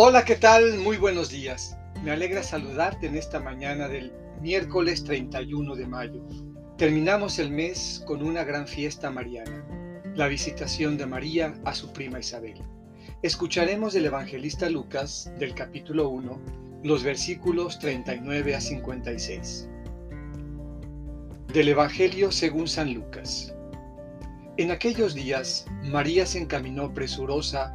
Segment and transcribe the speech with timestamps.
[0.00, 0.78] Hola, ¿qué tal?
[0.78, 1.76] Muy buenos días.
[2.04, 6.22] Me alegra saludarte en esta mañana del miércoles 31 de mayo.
[6.76, 9.64] Terminamos el mes con una gran fiesta mariana,
[10.14, 12.62] la visitación de María a su prima Isabel.
[13.22, 16.40] Escucharemos del evangelista Lucas, del capítulo 1,
[16.84, 19.68] los versículos 39 a 56.
[21.52, 23.52] Del Evangelio según San Lucas.
[24.58, 27.74] En aquellos días, María se encaminó presurosa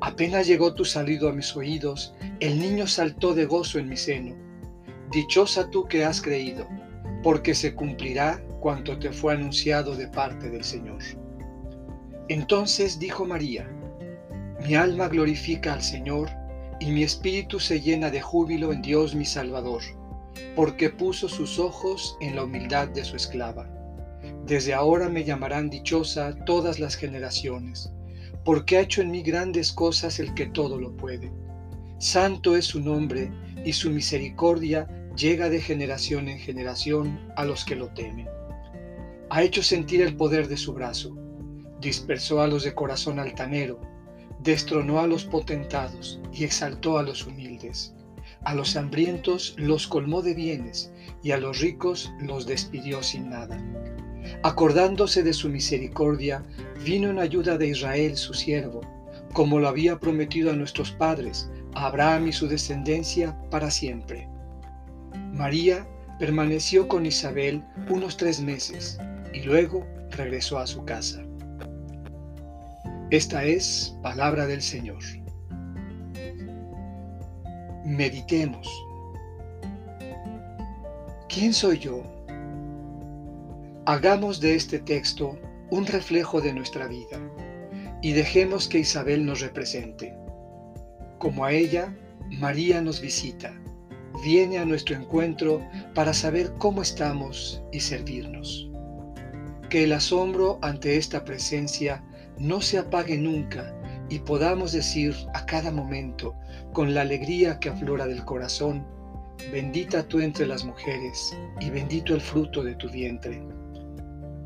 [0.00, 4.36] Apenas llegó tu salido a mis oídos, el niño saltó de gozo en mi seno.
[5.10, 6.66] Dichosa tú que has creído,
[7.22, 11.02] porque se cumplirá cuanto te fue anunciado de parte del Señor.
[12.28, 13.68] Entonces dijo María,
[14.66, 16.30] mi alma glorifica al Señor,
[16.80, 19.82] y mi espíritu se llena de júbilo en Dios mi Salvador,
[20.56, 23.68] porque puso sus ojos en la humildad de su esclava.
[24.46, 27.92] Desde ahora me llamarán dichosa todas las generaciones
[28.44, 31.32] porque ha hecho en mí grandes cosas el que todo lo puede.
[31.98, 33.30] Santo es su nombre
[33.64, 38.28] y su misericordia llega de generación en generación a los que lo temen.
[39.30, 41.16] Ha hecho sentir el poder de su brazo,
[41.80, 43.80] dispersó a los de corazón altanero,
[44.40, 47.94] destronó a los potentados y exaltó a los humildes.
[48.44, 50.92] A los hambrientos los colmó de bienes
[51.22, 53.58] y a los ricos los despidió sin nada.
[54.42, 56.42] Acordándose de su misericordia,
[56.84, 58.80] vino en ayuda de Israel su siervo,
[59.32, 64.28] como lo había prometido a nuestros padres, a Abraham y su descendencia para siempre.
[65.32, 65.86] María
[66.18, 68.98] permaneció con Isabel unos tres meses
[69.32, 71.22] y luego regresó a su casa.
[73.10, 75.02] Esta es palabra del Señor.
[77.84, 78.68] Meditemos.
[81.28, 82.02] ¿Quién soy yo?
[83.86, 85.38] Hagamos de este texto
[85.70, 87.20] un reflejo de nuestra vida
[88.00, 90.16] y dejemos que Isabel nos represente.
[91.18, 91.94] Como a ella,
[92.30, 93.52] María nos visita,
[94.24, 95.60] viene a nuestro encuentro
[95.94, 98.70] para saber cómo estamos y servirnos.
[99.68, 102.02] Que el asombro ante esta presencia
[102.38, 103.78] no se apague nunca
[104.08, 106.34] y podamos decir a cada momento,
[106.72, 108.86] con la alegría que aflora del corazón,
[109.52, 113.42] bendita tú entre las mujeres y bendito el fruto de tu vientre.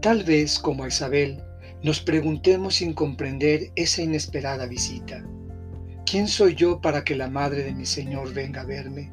[0.00, 1.42] Tal vez, como a Isabel,
[1.82, 5.22] nos preguntemos sin comprender esa inesperada visita.
[6.06, 9.10] ¿Quién soy yo para que la madre de mi Señor venga a verme?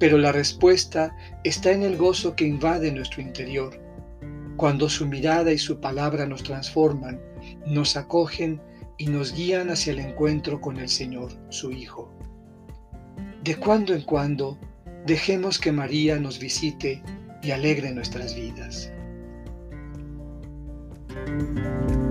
[0.00, 3.80] Pero la respuesta está en el gozo que invade nuestro interior,
[4.56, 7.20] cuando su mirada y su palabra nos transforman,
[7.64, 8.60] nos acogen
[8.98, 12.12] y nos guían hacia el encuentro con el Señor, su Hijo.
[13.44, 14.58] De cuando en cuando,
[15.06, 17.02] dejemos que María nos visite
[17.40, 18.92] y alegre nuestras vidas.
[21.14, 22.01] Thank you.